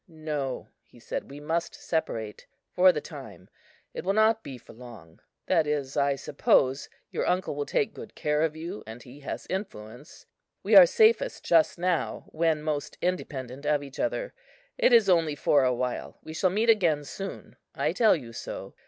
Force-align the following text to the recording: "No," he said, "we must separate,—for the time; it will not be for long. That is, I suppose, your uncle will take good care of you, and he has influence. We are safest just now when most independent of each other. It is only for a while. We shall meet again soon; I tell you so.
"No," 0.07 0.67
he 0.83 0.99
said, 0.99 1.29
"we 1.29 1.39
must 1.39 1.75
separate,—for 1.75 2.91
the 2.91 3.01
time; 3.01 3.49
it 3.93 4.03
will 4.03 4.13
not 4.15 4.41
be 4.41 4.57
for 4.57 4.73
long. 4.73 5.19
That 5.45 5.67
is, 5.67 5.95
I 5.95 6.15
suppose, 6.15 6.89
your 7.11 7.27
uncle 7.27 7.53
will 7.53 7.67
take 7.67 7.93
good 7.93 8.15
care 8.15 8.41
of 8.41 8.55
you, 8.55 8.83
and 8.87 9.03
he 9.03 9.19
has 9.19 9.45
influence. 9.47 10.25
We 10.63 10.75
are 10.75 10.87
safest 10.87 11.45
just 11.45 11.77
now 11.77 12.23
when 12.29 12.63
most 12.63 12.97
independent 12.99 13.67
of 13.67 13.83
each 13.83 13.99
other. 13.99 14.33
It 14.75 14.91
is 14.91 15.07
only 15.07 15.35
for 15.35 15.63
a 15.63 15.71
while. 15.71 16.17
We 16.23 16.33
shall 16.33 16.49
meet 16.49 16.71
again 16.71 17.03
soon; 17.03 17.55
I 17.75 17.93
tell 17.93 18.15
you 18.15 18.33
so. 18.33 18.73